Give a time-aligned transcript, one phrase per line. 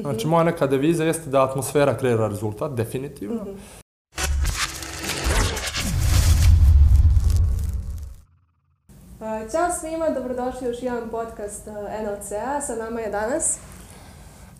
[0.00, 3.44] Znači, moja neka deviza jeste da atmosfera kreira rezultat, definitivno.
[9.52, 12.60] Ćao svima, dobrodošli u još jedan podcast uh, NLCA.
[12.60, 13.58] Sa nama je danas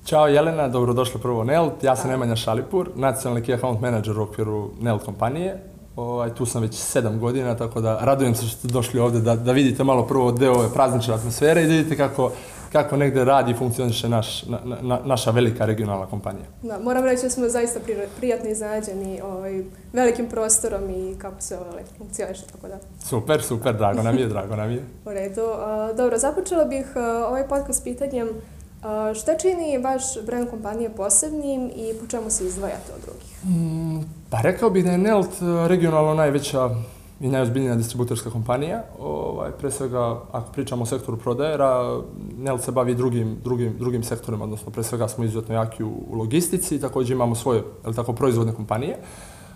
[0.04, 1.84] Ćao Jelena, dobrodošli prvo u NELT.
[1.84, 5.62] Ja sam Nemanja Šalipur, nacionalni key account manager u okviru NELT kompanije.
[5.96, 9.36] Ovaj, tu sam već sedam godina, tako da radujem se što ste došli ovde da,
[9.36, 12.32] da vidite malo prvo deo ove praznične atmosfere i da vidite kako,
[12.72, 16.44] kako negde radi i funkcioniše naš, na, na, naša velika regionalna kompanija.
[16.62, 19.62] Da, moram reći da smo zaista pri, prijatno iznenađeni ovaj,
[19.92, 22.78] velikim prostorom i kako se ovaj, funkcioniše, tako da.
[23.04, 24.84] Super, super, drago nam je, drago nam je.
[25.06, 25.42] U redu.
[25.42, 31.70] Uh, dobro, započela bih uh, ovaj podcast pitanjem uh, šta čini vaš brand kompanije posebnim
[31.76, 33.44] i po čemu se izdvajate od drugih?
[33.44, 35.30] Mm, pa rekao bih da je Nelt
[35.66, 36.70] regionalno najveća
[37.20, 38.82] i najozbiljnija distributerska kompanija.
[38.98, 42.00] Ovaj, pre svega, ako pričamo o sektoru prodajera,
[42.38, 46.14] Nel se bavi drugim, drugim, drugim sektorima, odnosno pre svega smo izuzetno jaki u, u
[46.14, 48.96] logistici, takođe imamo svoje, ali tako, proizvodne kompanije.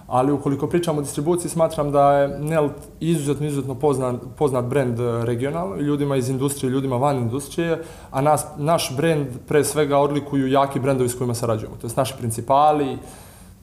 [0.07, 5.77] Ali ukoliko pričamo o distribuciji, smatram da je Nelt izuzetno, izuzetno poznat, poznat brend regionalno,
[5.77, 11.09] ljudima iz industrije, ljudima van industrije, a nas, naš brend pre svega odlikuju jaki brendovi
[11.09, 11.77] s kojima sarađujemo.
[11.81, 12.99] To je naši principali,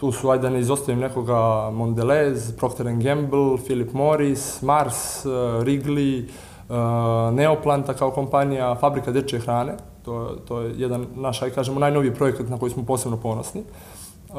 [0.02, 6.23] Tu su, ajde da ne izostavim nekoga, Mondelez, Procter Gamble, Philip Morris, Mars, uh, Wrigley,
[6.25, 9.75] uh, Neoplanta kao kompanija, fabrika dečje hrane.
[10.05, 13.61] To, to je jedan naš, aj kažemo, najnoviji projekat na koji smo posebno ponosni.
[13.61, 14.35] Uh,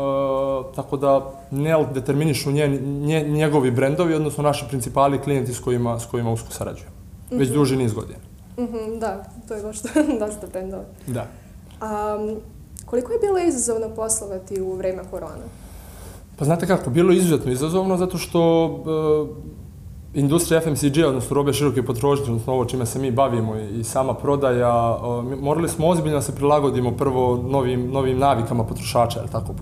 [0.75, 6.07] tako da ne determinišu nje, nje, njegovi brendovi, odnosno naši principali klijenti s kojima, s
[6.07, 6.97] kojima usko sarađujemo.
[6.97, 7.39] Mm -hmm.
[7.39, 8.19] Već duži niz godina.
[8.59, 9.83] Mm -hmm, da, to je baš
[10.27, 10.85] dosta brendova.
[11.07, 11.27] Da.
[11.83, 12.37] Um,
[12.93, 15.47] Koliko je bilo izazovno poslovati u vreme korona?
[16.39, 18.41] Pa znate kako, bilo je izuzetno izazovno zato što
[20.15, 24.15] e, industrija FMCG, odnosno robe široke potrošnje, odnosno ovo čime se mi bavimo i sama
[24.15, 24.99] prodaja,
[25.33, 29.55] e, morali smo ozbiljno da se prilagodimo prvo novim, novim navikama potrošača, je tako?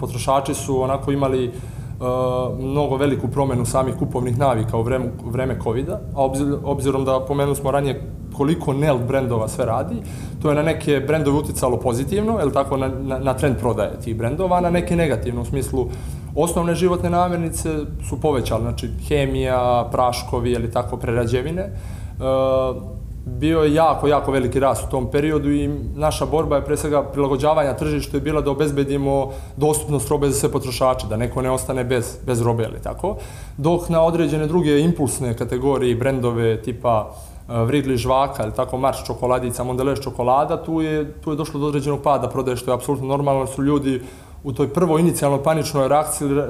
[0.00, 1.52] Potrošači su onako imali e,
[2.58, 6.24] mnogo veliku promenu samih kupovnih navika u vreme, vreme COVID-a, a
[6.64, 8.02] obzirom da pomenuli smo ranije
[8.32, 9.94] koliko NEL brendova sve radi,
[10.42, 14.16] to je na neke brendove uticalo pozitivno, je tako, na, na, na trend prodaje tih
[14.16, 15.88] brendova, a na neke negativno, u smislu
[16.34, 17.78] osnovne životne namirnice
[18.08, 21.62] su povećale, znači hemija, praškovi, ili tako, prerađevine.
[21.62, 21.72] E,
[23.24, 27.02] bio je jako, jako veliki rast u tom periodu i naša borba je pre svega
[27.02, 31.84] prilagođavanja tržištu je bila da obezbedimo dostupnost robe za sve potrošače, da neko ne ostane
[31.84, 33.16] bez, bez robe, ili tako.
[33.56, 38.98] Dok na određene druge impulsne kategorije i brendove tipa uh, Wrigley žvaka ili tako Mars
[39.06, 43.06] čokoladica, Mondelez čokolada, tu je, tu je došlo do određenog pada prodaje, što je apsolutno
[43.06, 44.02] normalno, su ljudi
[44.44, 46.44] u toj prvoj inicijalno paničnoj reakciji, e,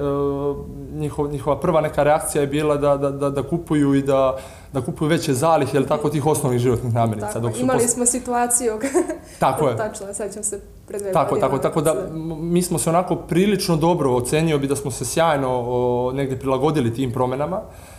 [0.95, 4.37] njihov, njihova prva neka reakcija je bila da, da, da, da kupuju i da,
[4.73, 7.33] da kupuju veće zalihe, ili tako, tih osnovnih životnih namirnica.
[7.33, 7.91] Tako, imali pos...
[7.91, 8.73] smo situaciju,
[9.39, 9.77] tako je.
[9.77, 11.95] tačno, sećam se dve tako, Tako, tako da
[12.41, 16.95] mi smo se onako prilično dobro ocenio bi da smo se sjajno o, negde prilagodili
[16.95, 17.57] tim promenama.
[17.57, 17.92] Uh,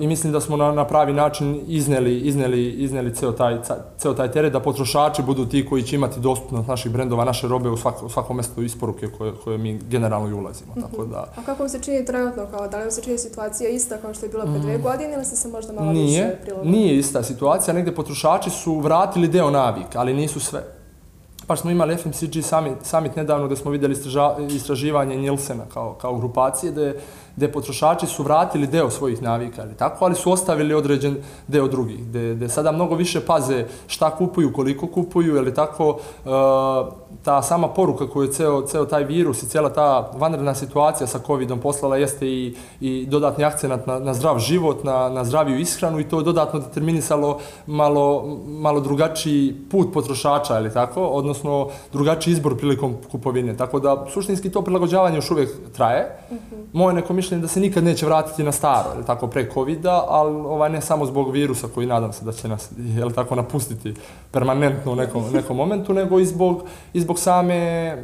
[0.00, 3.58] i mislim da smo na, na pravi način izneli, izneli, izneli ceo, taj,
[3.98, 7.68] ceo taj teret, da potrošači budu ti koji će imati dostupnost naših brendova, naše robe
[7.68, 10.72] u, svako, u svakom mestu isporuke koje, koje mi generalno i ulazimo.
[10.76, 10.90] Mm -hmm.
[10.90, 11.26] Tako da...
[11.36, 14.14] A kako vam se čini trenutno, kao, da li vam se čini situacija ista kao
[14.14, 14.82] što je bila pre dve mm.
[14.82, 16.76] godine ili ste se možda malo nije, više prilagodili?
[16.76, 20.80] Nije ista situacija, negde potrošači su vratili deo navika, ali nisu sve.
[21.46, 23.96] Pa smo imali FMCG summit, summit nedavno gde smo videli
[24.48, 27.00] istraživanje Nilsena kao, kao grupacije, gde
[27.40, 31.16] gde potrošači su vratili deo svojih navika, ali tako, ali su ostavili određen
[31.48, 36.30] deo drugih, gde, gde sada mnogo više paze šta kupuju, koliko kupuju, ili tako, uh,
[37.24, 41.18] ta sama poruka koju je ceo, ceo taj virus i cijela ta vanredna situacija sa
[41.26, 46.00] COVID-om poslala jeste i, i dodatni akcenat na, na zdrav život, na, na zdraviju ishranu
[46.00, 52.56] i to je dodatno determinisalo malo, malo drugačiji put potrošača, ili tako, odnosno drugačiji izbor
[52.56, 53.56] prilikom kupovine.
[53.56, 56.18] Tako da, suštinski to prilagođavanje još uvijek traje.
[56.30, 56.64] Mm -hmm.
[56.72, 60.34] Moje neko mišljenje da se nikad neće vratiti na staro, ili tako, pre COVID-a, ali
[60.34, 63.94] ovaj, ne samo zbog virusa koji nadam se da će nas, jel tako, napustiti
[64.30, 67.96] permanentno u nekom, nekom momentu, nego i zbog, i zbog same,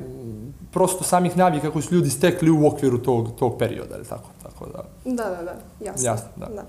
[0.71, 4.67] prosto samih navika koji su ljudi stekli u okviru tog, tog perioda, ili tako, tako
[4.67, 4.83] da.
[5.05, 5.55] Da, da, da,
[5.85, 6.06] jasno.
[6.06, 6.47] Jasno, da.
[6.47, 6.62] da.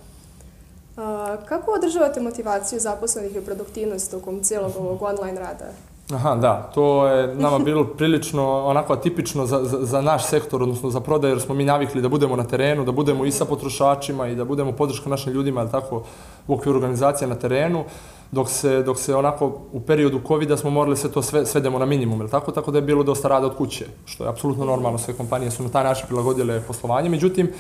[0.98, 5.66] A, kako održavate motivaciju zaposlenih i produktivnost tokom cijelog ovog online rada?
[6.14, 10.90] Aha, da, to je nama bilo prilično onako atipično za, za, za naš sektor, odnosno
[10.90, 14.28] za prodaj, jer smo mi navikli da budemo na terenu, da budemo i sa potrošačima
[14.28, 16.04] i da budemo podrška našim ljudima, ali tako,
[16.48, 17.84] u okviru organizacije na terenu,
[18.32, 21.86] dok se, dok se onako u periodu covid smo morali sve to sve, svedemo na
[21.86, 24.98] minimum, ili tako, tako da je bilo dosta rada od kuće, što je apsolutno normalno,
[24.98, 27.52] sve kompanije su na taj način prilagodile poslovanje, međutim,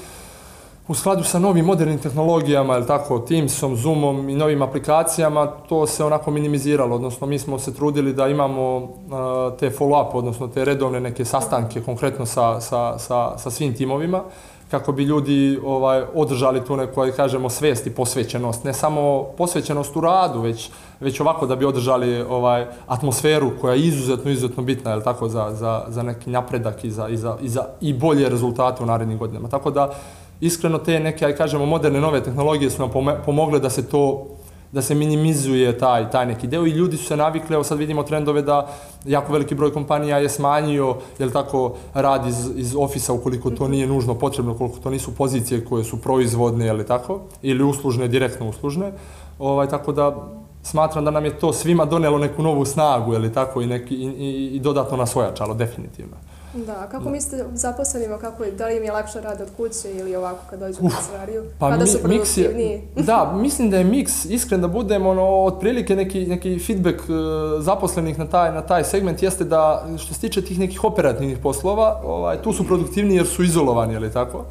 [0.88, 6.04] u skladu sa novim modernim tehnologijama, ili tako, Teamsom, Zoomom i novim aplikacijama, to se
[6.04, 8.90] onako minimiziralo, odnosno mi smo se trudili da imamo uh,
[9.60, 14.24] te follow-up, odnosno te redovne neke sastanke konkretno sa, sa, sa, sa svim timovima,
[14.72, 19.96] kako bi ljudi ovaj održali tu neku, aj kažemo, svest i posvećenost, ne samo posvećenost
[19.96, 20.70] u radu, već,
[21.00, 25.52] već ovako da bi održali ovaj atmosferu koja je izuzetno, izuzetno bitna, je tako, za,
[25.52, 29.18] za, za neki napredak i za, i, za, i, za, i bolje rezultate u narednim
[29.18, 29.48] godinama.
[29.50, 29.90] Tako da,
[30.42, 32.92] iskreno te neke, aj kažemo, moderne nove tehnologije su nam
[33.26, 34.28] pomogle da se to
[34.72, 38.04] da se minimizuje taj, taj neki deo i ljudi su se navikli, evo sad vidimo
[38.04, 38.68] trendove da
[39.06, 43.88] jako veliki broj kompanija je smanjio, jel tako, rad iz, iz ofisa ukoliko to nije
[43.88, 48.92] nužno potrebno, ukoliko to nisu pozicije koje su proizvodne, jel tako, ili uslužne, direktno uslužne,
[49.40, 50.16] ovaj, tako da
[50.64, 54.08] smatram da nam je to svima donelo neku novu snagu, jel tako, i, neki, i,
[54.08, 56.18] i, i dodatno nas ojačalo, definitivno.
[56.54, 57.10] Da, kako da.
[57.10, 60.60] mislite zaposlenima, kako je, da li im je lakše rad od kuće ili ovako kad
[60.60, 61.44] dođu u kancelariju?
[61.60, 62.82] Pa kada mi, su produktivniji?
[62.96, 67.16] Je, da, mislim da je miks, iskren da budem, ono, otprilike neki, neki feedback uh,
[67.60, 72.02] zaposlenih na taj, na taj segment jeste da, što se tiče tih nekih operativnih poslova,
[72.04, 74.46] ovaj, tu su produktivni jer su izolovani, je li tako?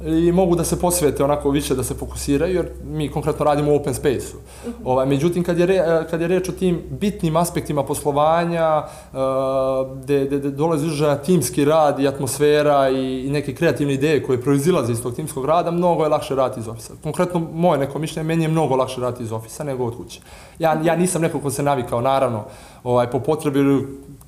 [0.00, 3.76] I mogu da se posvete onako više da se fokusiraju jer mi konkretno radimo u
[3.76, 4.36] open space-u.
[4.36, 4.82] Uh mhm.
[4.82, 4.90] -huh.
[4.90, 8.82] ovaj, međutim, kad je, re, kad je reč o tim bitnim aspektima poslovanja,
[9.12, 9.18] uh,
[10.02, 14.92] gde, gde dolazi užaja timski rad i atmosfera i, i neke kreativne ideje koje proizilaze
[14.92, 16.92] iz tog timskog rada, mnogo je lakše raditi iz ofisa.
[17.02, 20.20] Konkretno, moje neko mišljenje, meni je mnogo lakše raditi iz ofisa nego od kuće.
[20.58, 22.44] Ja, ja nisam neko ko se navikao, naravno,
[22.84, 23.60] ovaj, po potrebi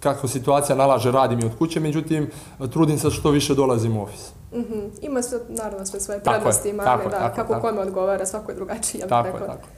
[0.07, 2.31] kako situacija nalaže, radim i od kuće, međutim,
[2.73, 4.33] trudim se što više dolazim u ofis.
[4.53, 4.89] Mm -hmm.
[5.03, 7.69] Ima sve, naravno, sve svoje prednosti i mane, tako, da, tako, kako tako.
[7.69, 9.47] kome odgovara, svako je drugačiji, ja bih tako, rekla.
[9.47, 9.69] Tako.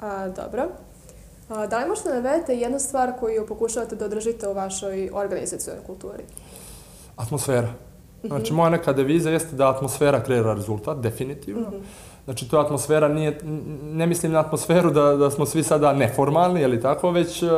[0.00, 0.68] A, dobro.
[1.48, 5.84] A, da li možete da navedete jednu stvar koju pokušavate da održite u vašoj organizacijalnoj
[5.86, 6.22] kulturi?
[7.16, 7.68] Atmosfera.
[8.24, 11.68] Znači, moja neka deviza jeste da atmosfera kreira rezultat, definitivno.
[11.68, 12.12] Mm -hmm.
[12.24, 13.38] Znači, to atmosfera nije,
[13.82, 17.50] ne mislim na atmosferu da, da smo svi sada neformalni, je li tako, već uh,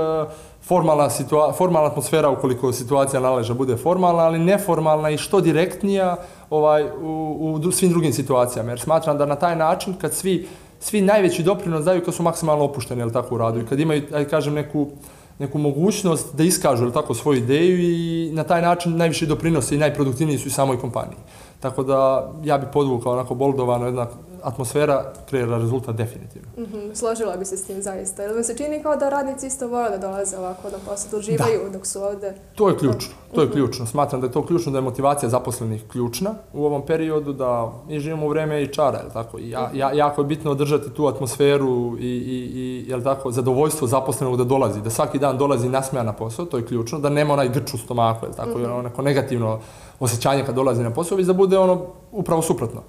[0.67, 6.17] formalna, situa formalna atmosfera ukoliko situacija naleža bude formalna, ali neformalna i što direktnija
[6.51, 8.71] ovaj, u, u svim drugim situacijama.
[8.71, 10.49] Jer smatram da na taj način, kad svi,
[10.81, 13.81] svi najveći doprinos daju kad su maksimalno opušteni, je li tako, u radu i kad
[13.81, 14.89] imaju, aj kažem, neku,
[15.39, 19.75] neku mogućnost da iskažu, je li tako, svoju ideju i na taj način najviše doprinose
[19.75, 21.19] i najproduktivniji su i samoj kompaniji.
[21.61, 24.07] Tako da ja bih podvukao onako boldovano jedna
[24.45, 26.49] atmosfera kreira rezultat definitivno.
[26.57, 28.23] Mm -hmm, složila bi se s tim zaista.
[28.23, 31.17] Jer mi se čini kao da radnici isto vole da dolaze ovako na posao, da
[31.17, 31.71] uživaju da.
[31.71, 32.35] dok su ovde.
[32.55, 33.15] To je ključno.
[33.35, 33.55] To je mhm.
[33.55, 33.87] ključno.
[33.87, 38.01] Smatram da je to ključno, da je motivacija zaposlenih ključna u ovom periodu, da mi
[38.01, 39.39] živimo u vreme i čara, je tako?
[39.39, 43.89] I ja, ja, jako je bitno održati tu atmosferu i, i, i je tako, zadovoljstvo
[43.89, 47.35] zaposlenog da dolazi, da svaki dan dolazi nasmeja na posao, to je ključno, da nema
[47.35, 48.59] onaj grč u stomaku, je tako?
[48.59, 48.73] Mm -hmm.
[48.73, 49.59] ono neko negativno
[50.01, 52.83] osjećanje kad dolazi na posao, već da bude ono upravo suprotno.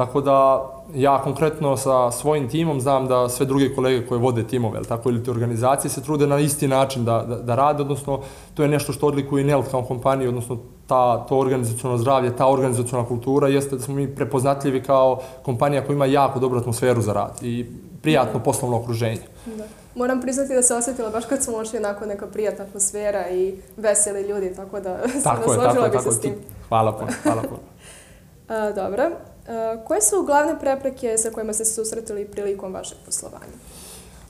[0.00, 4.76] Tako da ja konkretno sa svojim timom znam da sve druge kolege koje vode timove,
[4.78, 8.20] ili tako, ili te organizacije se trude na isti način da, da, da rade, odnosno
[8.54, 13.06] to je nešto što odlikuje Nelt kao kompaniju, odnosno ta, to organizacijono zdravlje, ta organizacijona
[13.06, 17.38] kultura jeste da smo mi prepoznatljivi kao kompanija koja ima jako dobru atmosferu za rad
[17.42, 17.66] i
[18.02, 18.44] prijatno da.
[18.44, 19.22] poslovno okruženje.
[19.46, 19.64] Da.
[19.94, 24.22] Moram priznati da se osjetila baš kad smo ušli onako neka prijatna atmosfera i veseli
[24.22, 26.34] ljudi, tako da sam nasložila bi se s tim.
[26.68, 27.60] Hvala puno, hvala puno.
[28.48, 29.10] A, dobro.
[29.50, 33.52] A, koje su glavne prepreke sa kojima ste se susretili prilikom vašeg poslovanja?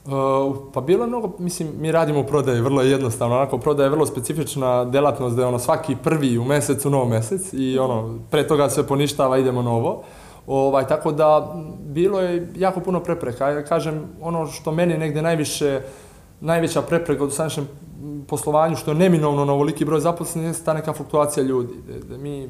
[0.05, 3.85] Uh, pa bilo je mnogo, mislim, mi radimo u prodaji, vrlo je jednostavno, onako, prodaja
[3.85, 8.19] je vrlo specifična delatnost da je ono svaki prvi u mesecu, nov mesec i ono,
[8.31, 10.03] pre toga sve poništava, idemo novo.
[10.47, 13.49] Ovaj, tako da, bilo je jako puno prepreka.
[13.49, 15.81] Ja kažem, ono što meni negde najviše,
[16.39, 17.67] najveća prepreka u dosadašnjem
[18.27, 21.73] poslovanju, što je neminovno na ovoliki broj zaposlenih, je ta neka fluktuacija ljudi.
[21.87, 22.49] Da, da mi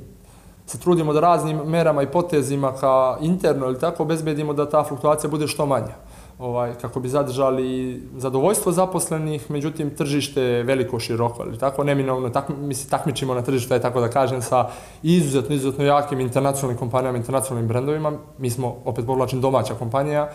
[0.71, 5.29] se trudimo da raznim merama i potezima ka interno ili tako obezbedimo da ta fluktuacija
[5.29, 5.95] bude što manja.
[6.39, 12.49] Ovaj, kako bi zadržali zadovoljstvo zaposlenih, međutim tržište je veliko široko, ali tako neminovno, tak,
[12.49, 14.69] mi se takmičimo na tržištu, tako da kažem, sa
[15.03, 18.13] izuzetno, izuzetno jakim internacionalnim kompanijama, internacionalnim brendovima.
[18.37, 20.29] Mi smo, opet povlačim, domaća kompanija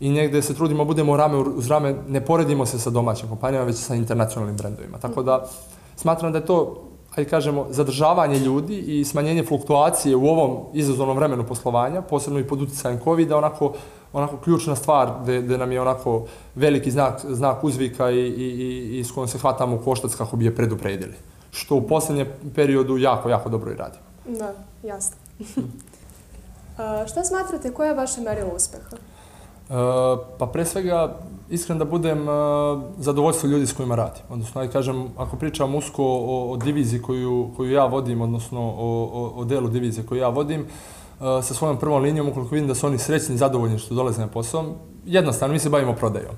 [0.00, 3.76] i negde se trudimo, budemo rame uz rame, ne poredimo se sa domaćim kompanijama, već
[3.76, 4.98] sa internacionalnim brendovima.
[4.98, 5.46] Tako da
[5.96, 11.46] smatram da je to ajde kažemo, zadržavanje ljudi i smanjenje fluktuacije u ovom izazovnom vremenu
[11.46, 13.72] poslovanja, posebno i pod utjecajem COVID-a, onako,
[14.12, 18.98] onako ključna stvar gde, gde nam je onako veliki znak, znak uzvika i, i, i,
[18.98, 21.14] i s kojom se hvatamo u koštac kako bi je predupredili.
[21.50, 24.04] Što u posljednjem periodu jako, jako dobro i radimo.
[24.38, 24.52] Da,
[24.82, 25.16] jasno.
[27.10, 28.96] Šta smatrate, koja je vaše merilo uspeha?
[29.70, 29.76] Uh,
[30.38, 31.16] pa pre svega,
[31.50, 34.22] iskren da budem, uh, zadovoljstvo ljudi s kojima radim.
[34.30, 39.10] Odnosno, aj kažem, ako pričam usko o, o diviziji koju, koju ja vodim, odnosno o,
[39.12, 40.66] o, o delu divizije koju ja vodim,
[41.20, 44.26] sa svojom prvom linijom, ukoliko vidim da su oni srećni i zadovoljni što dolaze na
[44.26, 44.64] posao,
[45.06, 46.34] jednostavno mi se bavimo prodajom.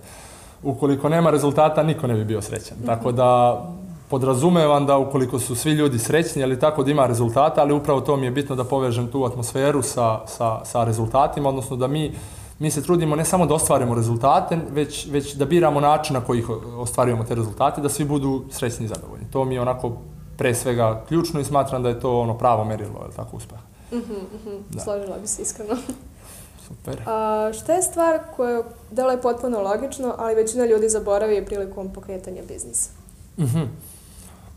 [0.62, 2.78] Ukoliko nema rezultata, niko ne bi bio srećan.
[2.78, 2.86] -hmm.
[2.86, 3.62] Tako da
[4.08, 8.16] podrazumevam da ukoliko su svi ljudi srećni, ali tako da ima rezultata, ali upravo to
[8.16, 12.12] mi je bitno da povežem tu atmosferu sa, sa, sa rezultatima, odnosno da mi
[12.62, 16.38] mi se trudimo ne samo da ostvarimo rezultate, već, već da biramo način na koji
[16.38, 19.26] ih ostvarujemo te rezultate, da svi budu srećni i zadovoljni.
[19.30, 19.92] To mi je onako
[20.36, 23.62] pre svega ključno i smatram da je to ono pravo merilo, je tako, uspeha.
[23.92, 24.58] Mm -hmm, mm -hmm.
[24.70, 24.80] Da.
[24.80, 25.74] Složila bi se iskreno.
[26.68, 27.02] Super.
[27.06, 32.42] A, šta je stvar koja dela je potpuno logično, ali većina ljudi zaboravi prilikom pokretanja
[32.48, 32.90] biznisa?
[33.38, 33.66] Mm -hmm.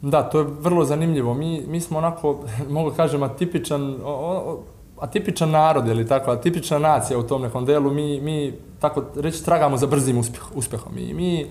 [0.02, 1.34] Da, to je vrlo zanimljivo.
[1.34, 4.64] Mi, mi smo onako, mogu da kažem, atipičan, o, o,
[5.00, 7.92] atipičan narod, ili tako, atipična nacija u tom nekom delu.
[7.92, 10.96] Mi, mi tako reći, tragamo za brzim uspjeh, uspjehom.
[10.96, 11.48] Mi, mi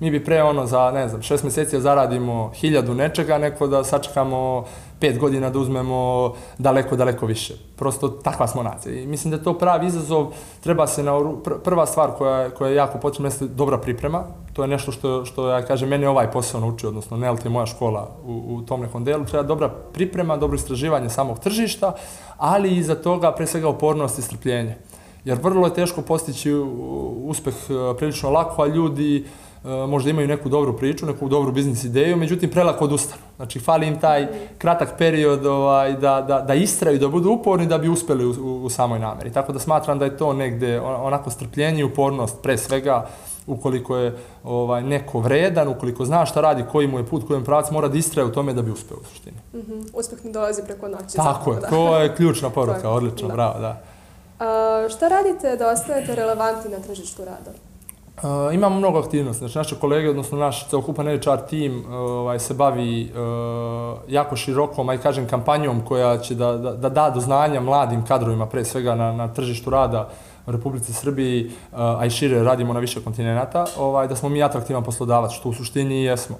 [0.00, 3.84] mi bi pre ono za, ne znam, šest meseci da zaradimo hiljadu nečega, neko da
[3.84, 4.64] sačekamo
[5.00, 7.54] pet godina da uzmemo daleko, daleko više.
[7.76, 8.94] Prosto takva smo nacija.
[8.94, 11.12] I mislim da je to pravi izazov, treba se na
[11.64, 14.24] prva stvar koja, koja je jako potrebna jeste dobra priprema.
[14.52, 17.66] To je nešto što, što ja kažem, meni ovaj posao naučio, odnosno NELT je moja
[17.66, 19.24] škola u, u tom nekom delu.
[19.24, 21.92] Treba dobra priprema, dobro istraživanje samog tržišta,
[22.36, 24.76] ali i za toga pre svega opornost i strpljenje.
[25.26, 26.52] Jer vrlo je teško postići
[27.24, 29.24] uspeh e, prilično lako, a ljudi
[29.64, 33.22] uh, možda imaju neku dobru priču, neku dobru biznis ideju, međutim prelako odustanu.
[33.36, 34.26] Znači, fali im taj
[34.58, 38.64] kratak period ovaj, da, da, da istraju, da budu uporni da bi uspeli u, u,
[38.64, 39.32] u samoj nameri.
[39.32, 43.06] Tako da smatram da je to negde onako strpljenje i upornost pre svega
[43.46, 47.70] ukoliko je ovaj neko vredan, ukoliko zna šta radi, koji mu je put, kojem pravac,
[47.70, 49.36] mora da istraje u tome da bi uspeo u suštini.
[49.54, 49.90] Mm -hmm.
[49.94, 51.16] Uspeh ne dolazi preko noći.
[51.16, 51.68] Tako je, da.
[51.68, 53.34] to je ključna poruka, odlično, da.
[53.34, 53.82] bravo, da.
[54.38, 57.50] A, šta radite da ostanete relevantni na tržištu rada?
[58.16, 62.54] Uh, imamo mnogo aktivnosti, znači naše kolege, odnosno naš celokupan HR tim uh, ovaj, se
[62.54, 67.60] bavi uh, jako širokom, aj kažem, kampanjom koja će da, da, da da do znanja
[67.60, 70.08] mladim kadrovima, pre svega na, na tržištu rada
[70.46, 74.42] u Republici Srbiji, uh, a i šire radimo na više kontinenta, ovaj, da smo mi
[74.42, 76.36] atraktivan poslodavac, što u suštini i jesmo.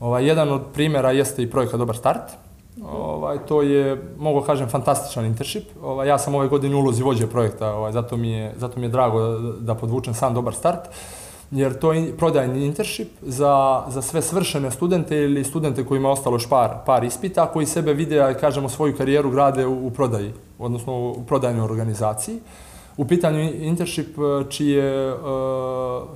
[0.00, 2.32] Ovaj, jedan od primjera jeste i projekat Dobar start,
[2.84, 5.64] Ovaj, to je, mogu kažem, fantastičan internship.
[5.82, 8.90] Ovaj, ja sam ove godine ulozi vođe projekta, ovaj, zato, mi je, zato mi je
[8.90, 10.88] drago da, da podvučem sam dobar start
[11.50, 16.36] jer to je prodajni internship za, za sve svršene studente ili studente kojima je ostalo
[16.36, 20.92] još par, par ispita, koji sebe vide, kažemo, svoju karijeru grade u, u prodaji, odnosno
[20.98, 22.38] u prodajnoj organizaciji.
[22.96, 24.16] U pitanju internship
[24.48, 25.18] čiji je uh,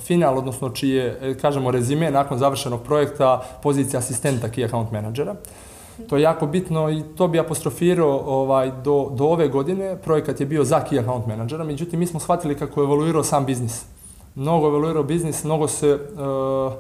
[0.00, 5.35] final, odnosno čiji je, e, kažemo, rezime nakon završenog projekta pozicija asistenta key account menadžera.
[6.08, 9.96] To je jako bitno i to bi apostrofirao ovaj, do, do ove godine.
[10.04, 13.46] Projekat je bio za key account menadžera, međutim mi smo shvatili kako je evoluirao sam
[13.46, 13.84] biznis
[14.34, 16.72] mnogo evaluirao biznis, mnogo se, uh,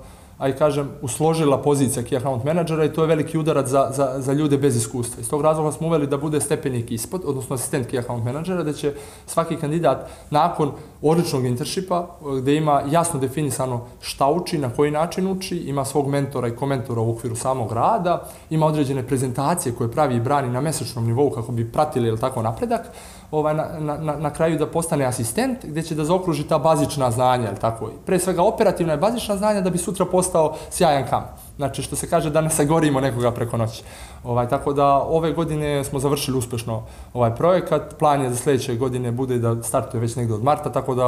[0.42, 4.32] aj kažem, usložila pozicija key account menadžera i to je veliki udarac za, za, za
[4.32, 5.20] ljude bez iskustva.
[5.20, 8.72] Iz tog razloga smo uveli da bude stepenik ispod, odnosno asistent key account menadžera, da
[8.72, 8.94] će
[9.26, 10.72] svaki kandidat nakon
[11.02, 12.06] odličnog internshipa,
[12.40, 17.00] gde ima jasno definisano šta uči, na koji način uči, ima svog mentora i komentora
[17.00, 21.52] u okviru samog rada, ima određene prezentacije koje pravi i brani na mesečnom nivou kako
[21.52, 22.90] bi pratili ili tako napredak,
[23.32, 27.48] ovaj, na, na, na kraju da postane asistent, gde će da zaokruži ta bazična znanja,
[27.48, 27.90] ili tako?
[28.06, 31.24] Pre svega operativna je bazična znanja da bi sutra postao sjajan kam.
[31.56, 33.82] Znači, što se kaže da ne sagorimo nekoga preko noći.
[34.24, 36.82] Ovaj, tako da ove godine smo završili uspešno
[37.14, 37.94] ovaj projekat.
[37.98, 41.06] Plan je za sledeće godine bude da startuje već negde od marta, tako da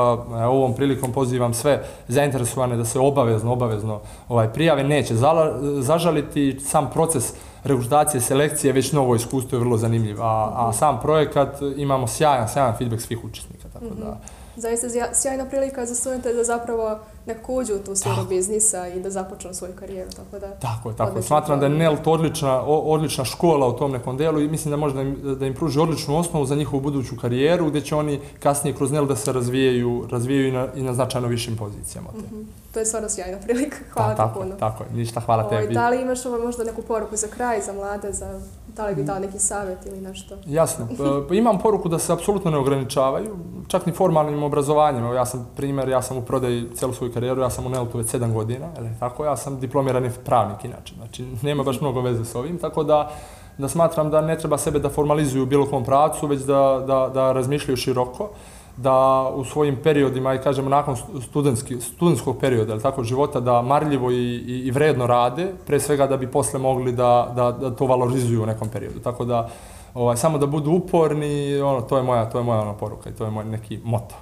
[0.49, 4.85] ovom prilikom pozivam sve zainteresovane da se obavezno, obavezno ovaj, prijave.
[4.85, 10.23] Neće zala, zažaliti sam proces rekrutacije, selekcije, već novo iskustvo je vrlo zanimljiv.
[10.23, 13.69] A, a sam projekat imamo sjajan, sjajan feedback svih učesnika.
[13.73, 14.19] Tako da, mhm.
[14.57, 19.11] Zaista sjajna prilika za studente da zapravo nekako uđu u tu sferu biznisa i da
[19.11, 20.51] započnu svoju karijeru, tako da...
[20.51, 21.23] Tako je, tako je.
[21.23, 24.95] Smatram da je NELT odlična, odlična škola u tom nekom delu i mislim da može
[24.95, 28.77] da im, da im pruži odličnu osnovu za njihovu buduću karijeru, gde će oni kasnije
[28.77, 32.09] kroz NELT da se razvijaju, razvijaju i na, i na značajno višim pozicijama.
[32.15, 32.45] Mm -hmm.
[32.75, 33.77] To je stvarno sjajna prilika.
[33.93, 34.55] Hvala da, ti tako, puno.
[34.55, 35.75] Tako je, ništa, hvala tebi.
[35.75, 38.41] Da li imaš ovo možda neku poruku za kraj, za mlade, za
[38.77, 40.35] da li bi dao neki savjet ili nešto?
[40.47, 40.89] Jasno.
[41.29, 43.37] Pa, imam poruku da se apsolutno ne ograničavaju,
[43.69, 45.15] čak ni formalnim obrazovanjem.
[45.15, 48.09] ja sam primjer, ja sam u prodaji celu svoju karijeru, ja sam u Neltu već
[48.09, 52.35] sedam godina, ali tako, ja sam diplomirani pravnik inače, znači nema baš mnogo veze s
[52.35, 53.11] ovim, tako da
[53.59, 57.11] da smatram da ne treba sebe da formalizuju u bilo kom pravcu, već da, da,
[57.15, 58.31] da razmišljaju široko
[58.77, 64.11] da u svojim periodima, i kažemo nakon studentski, studentskog perioda, ali tako, života, da marljivo
[64.11, 67.87] i, i, i vredno rade, pre svega da bi posle mogli da, da, da to
[67.87, 69.01] valorizuju u nekom periodu.
[69.01, 69.49] Tako da,
[69.95, 73.13] ovaj, samo da budu uporni, ono, to je moja, to je moja ono poruka i
[73.13, 74.15] to je moj neki moto.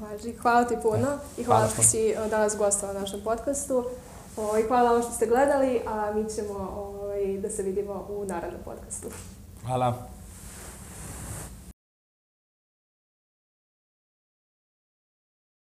[0.00, 3.84] Važi, hvala ti puno i hvala, hvala što si eh, danas gostala na našem podcastu.
[4.36, 8.06] O, I hvala vam što ste gledali, a mi ćemo o, ovaj, da se vidimo
[8.08, 9.08] u narednom podcastu.
[9.66, 9.94] Hvala.